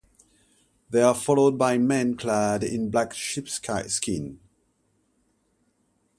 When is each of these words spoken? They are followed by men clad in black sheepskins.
They 0.89 1.03
are 1.03 1.13
followed 1.13 1.59
by 1.59 1.77
men 1.77 2.17
clad 2.17 2.63
in 2.63 2.89
black 2.89 3.13
sheepskins. 3.13 4.39